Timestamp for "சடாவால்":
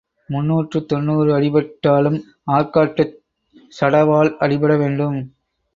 3.73-4.33